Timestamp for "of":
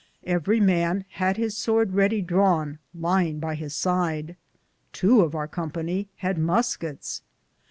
5.21-5.35